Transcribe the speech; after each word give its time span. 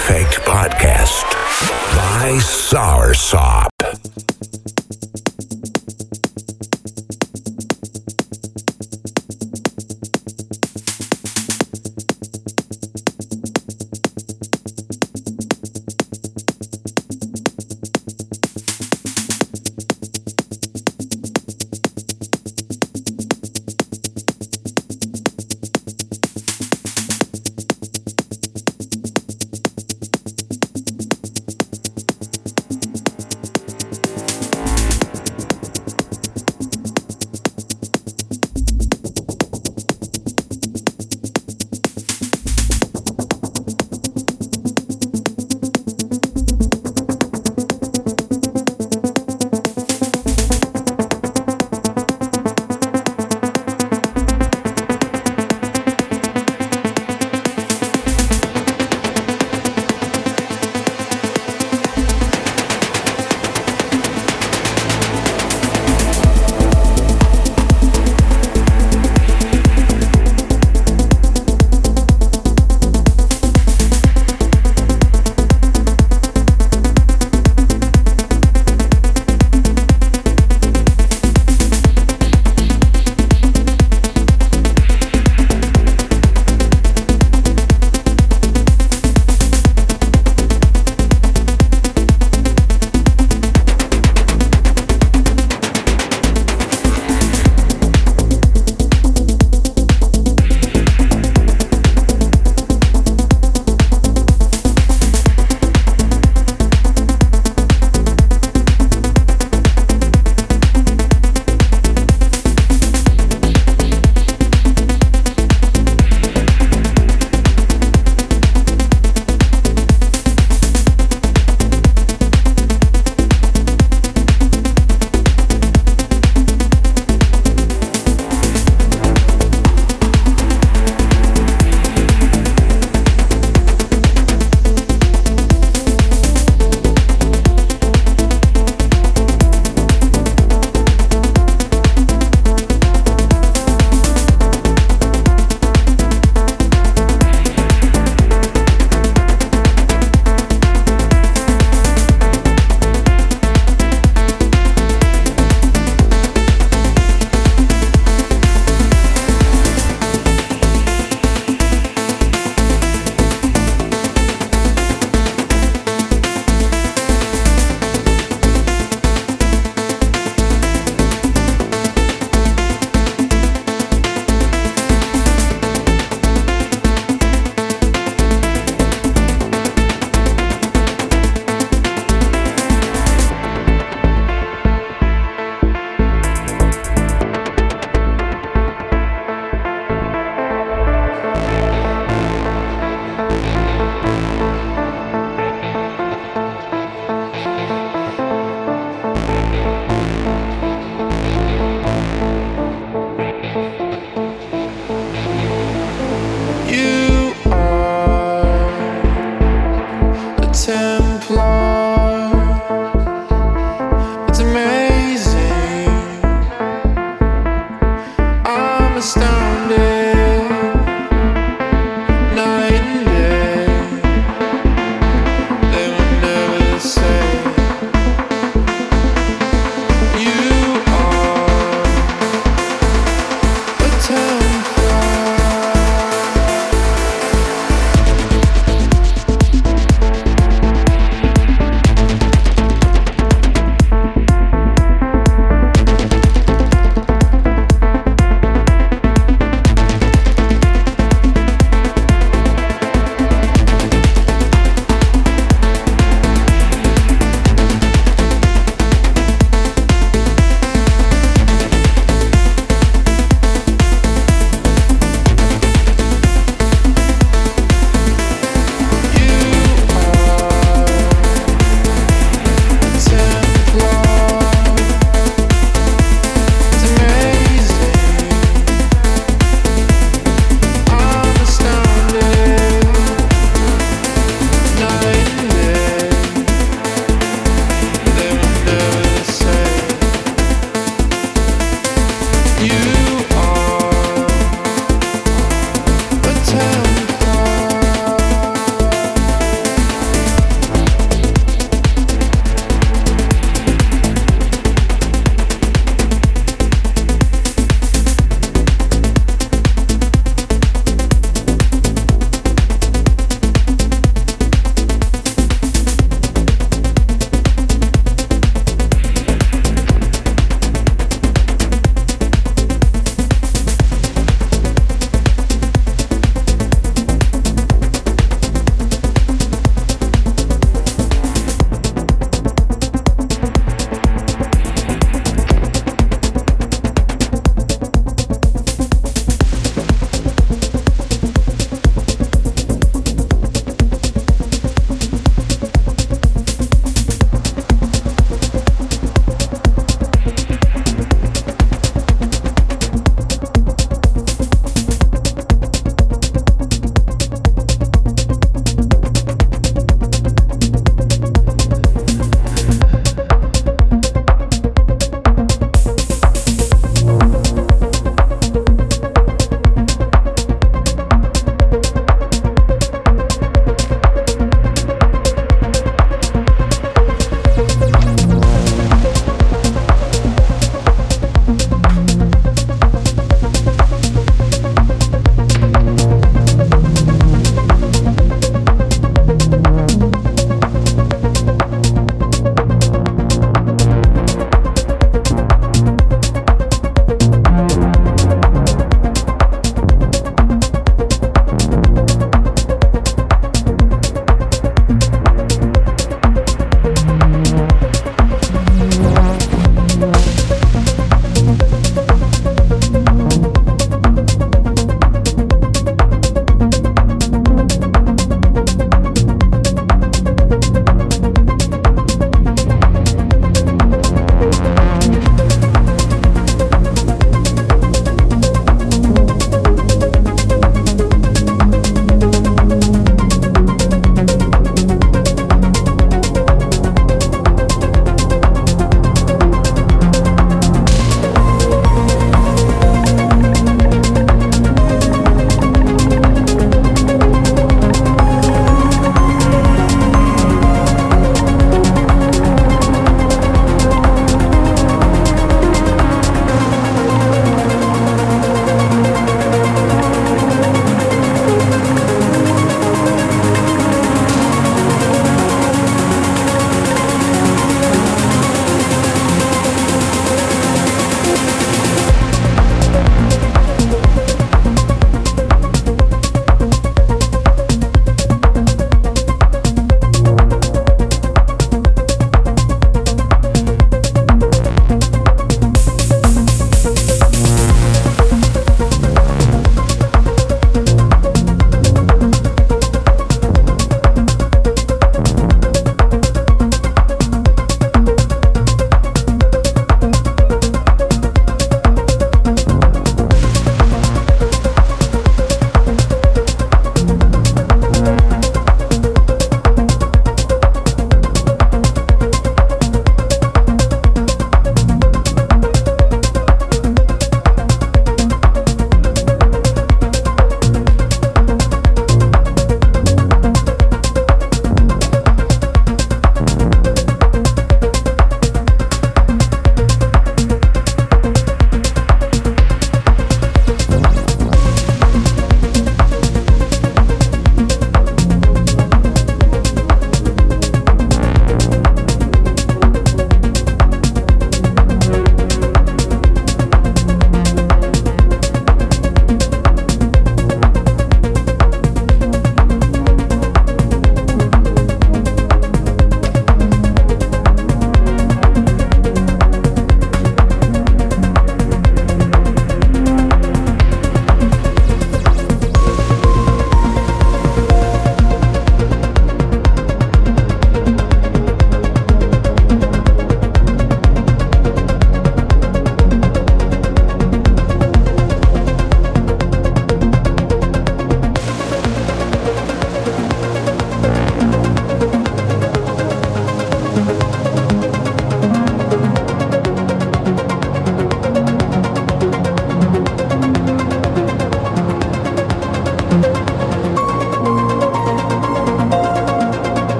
Effect 0.00 0.40
Podcast 0.46 1.26
by 1.94 2.38
Soursop. 2.40 3.79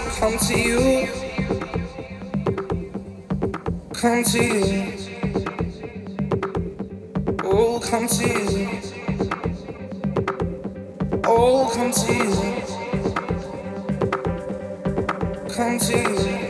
Come 0.00 0.38
to 0.38 0.58
you. 0.58 1.08
Come 3.92 4.24
to 4.24 4.44
you. 4.44 4.92
Oh, 7.44 7.80
come 7.80 8.06
to 8.08 8.26
you. 8.26 8.80
Oh, 11.24 11.70
come 11.74 11.92
to 11.92 12.12
you. 12.12 12.32
Come 15.54 15.78
to 15.78 15.96
you. 15.98 16.41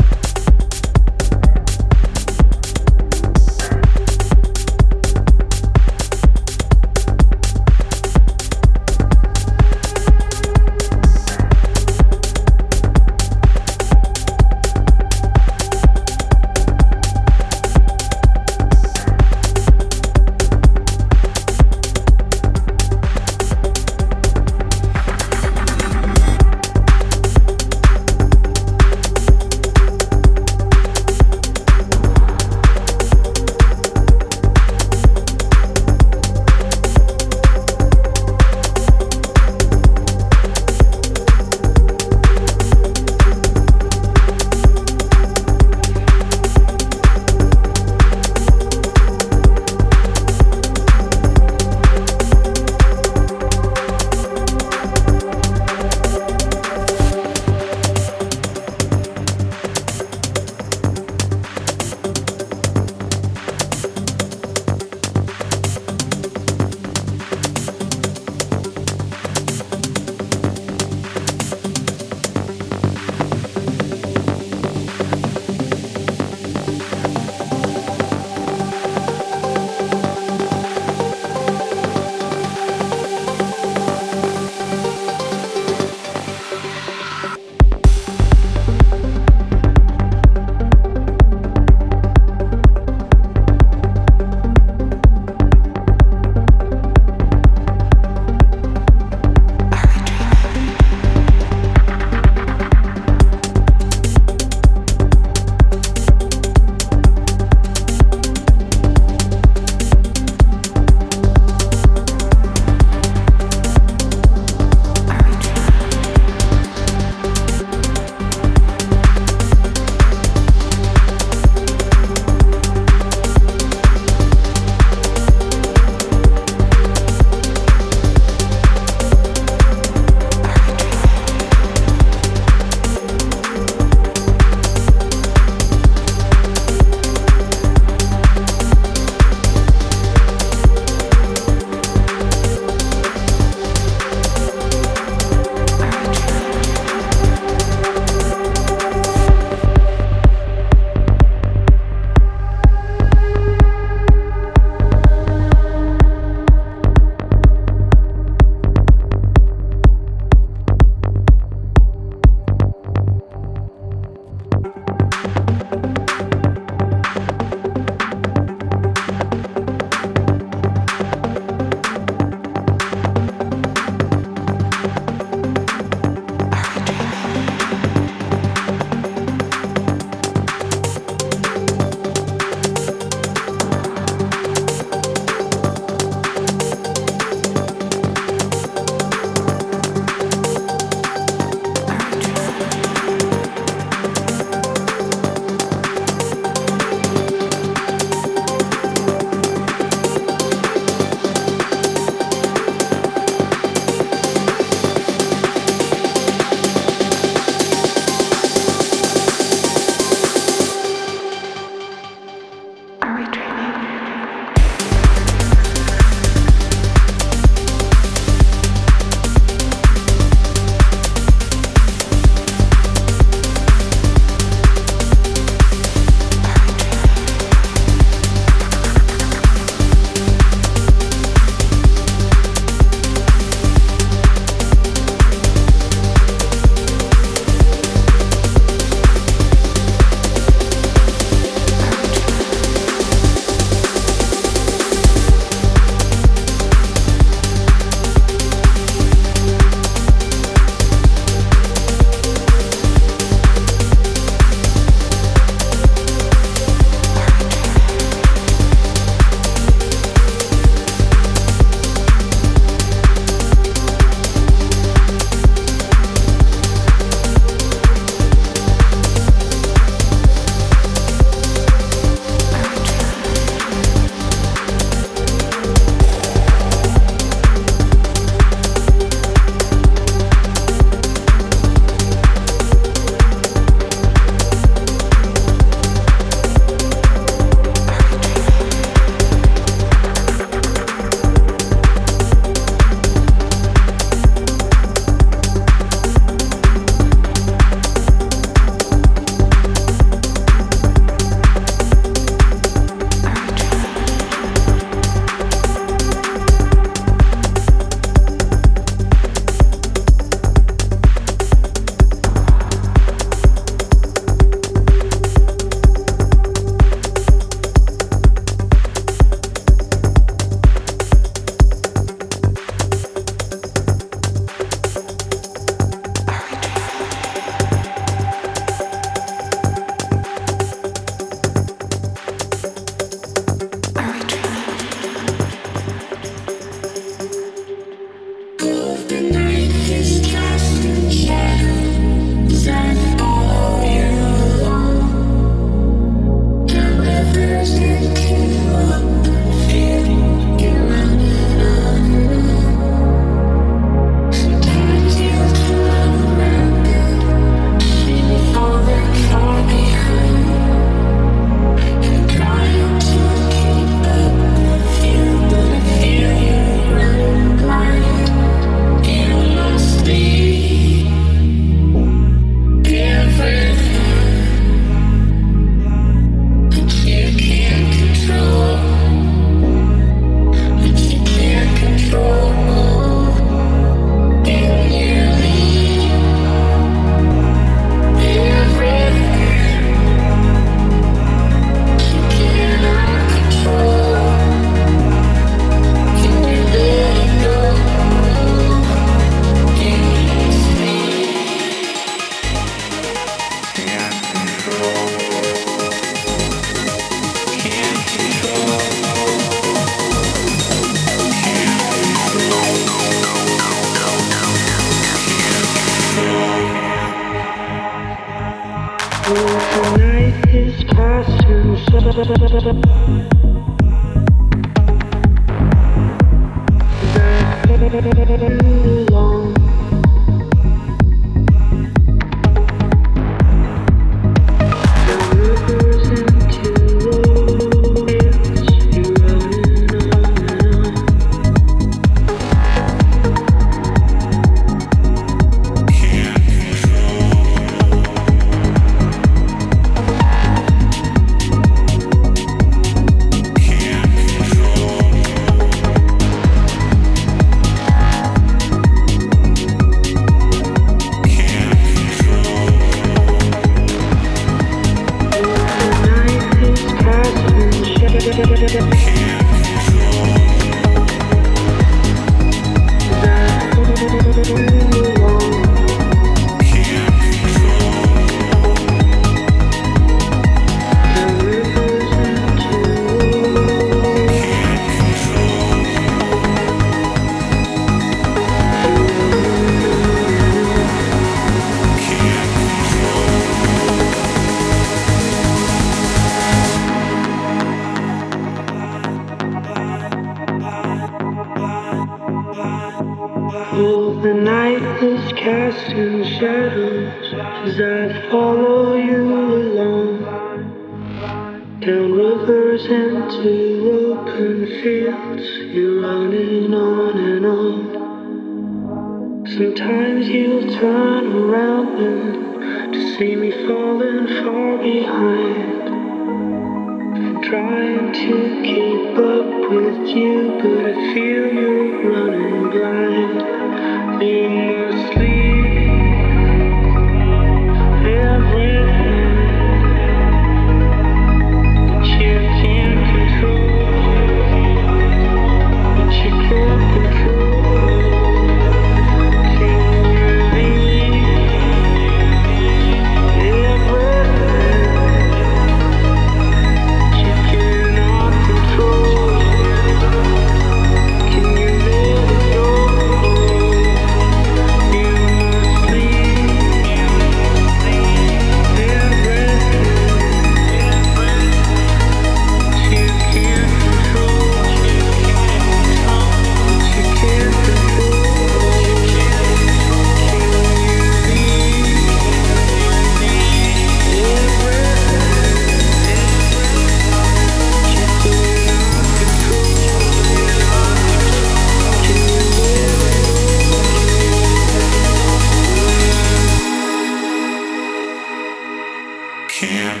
Can't 599.60 600.00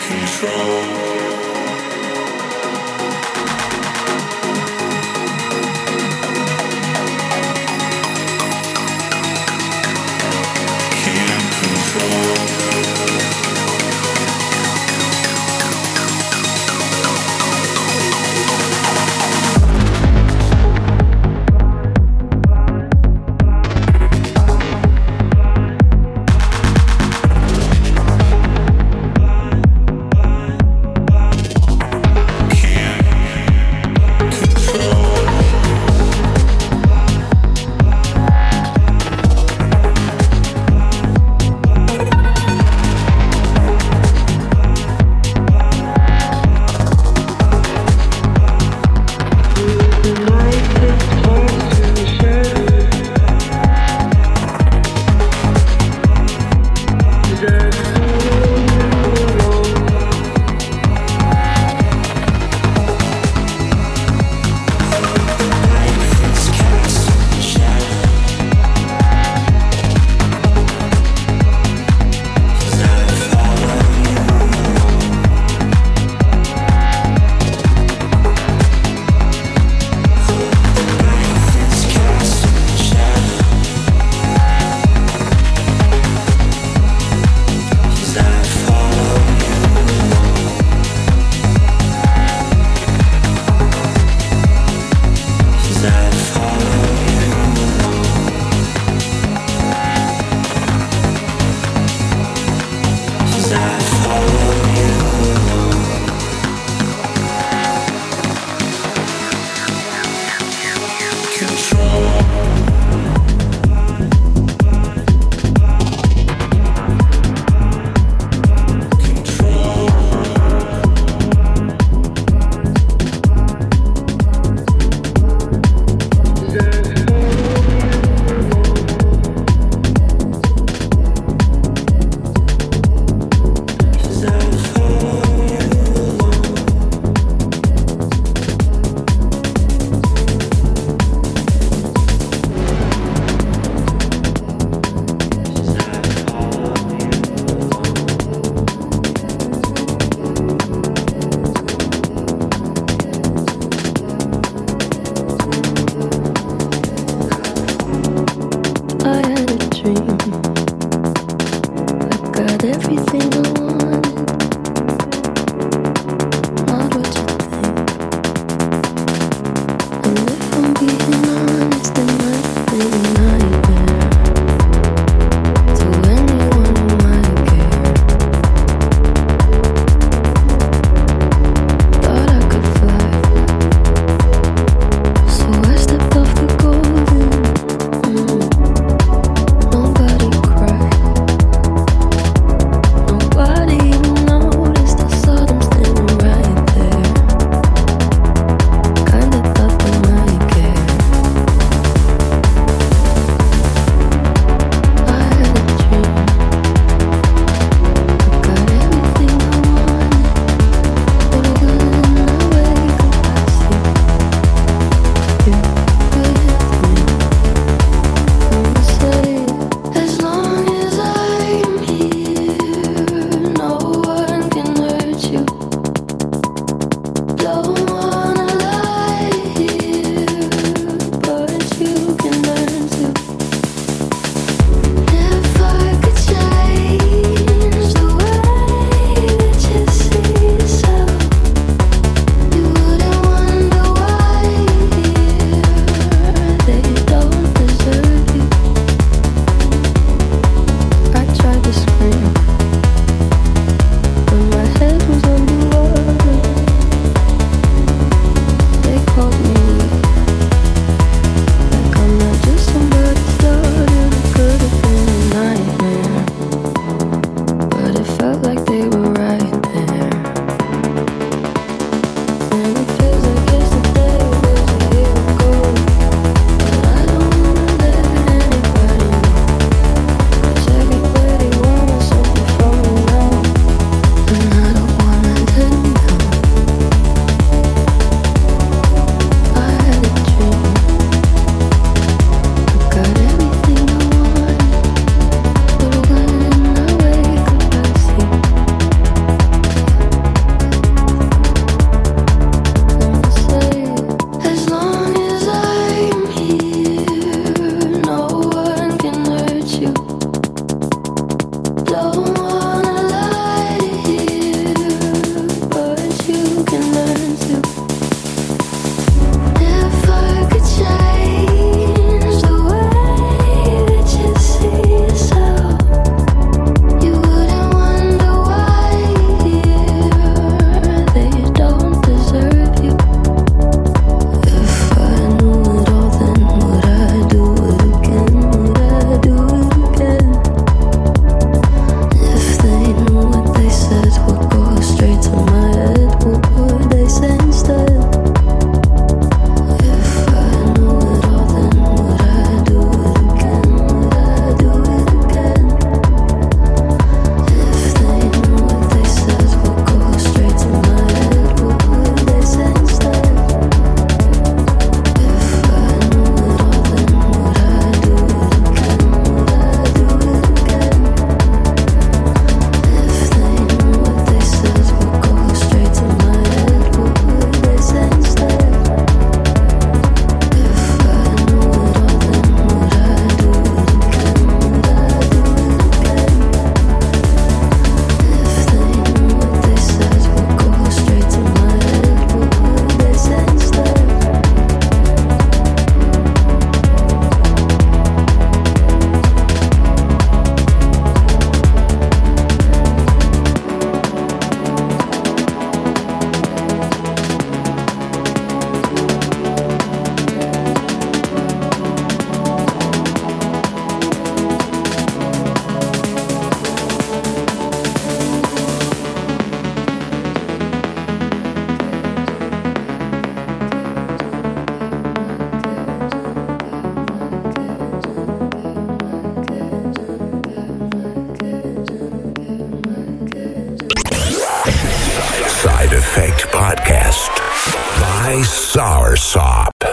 control 0.00 1.11